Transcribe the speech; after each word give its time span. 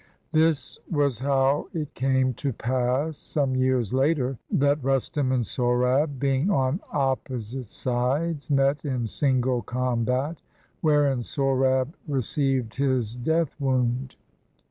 This 0.31 0.79
was 0.89 1.19
how 1.19 1.67
it 1.73 1.93
came 1.93 2.33
to 2.33 2.51
pass, 2.51 3.17
some 3.17 3.55
years 3.55 3.93
later, 3.93 4.39
that 4.49 4.83
Rustum 4.83 5.31
and 5.31 5.43
Sohrab, 5.45 6.17
being 6.17 6.49
on 6.49 6.79
opposite 6.91 7.69
sides, 7.69 8.49
met 8.49 8.83
in 8.83 9.05
single 9.05 9.61
combat, 9.61 10.41
wherein 10.81 11.19
Sohrab 11.21 11.93
received 12.07 12.77
his 12.77 13.15
death 13.15 13.55
wound. 13.59 14.15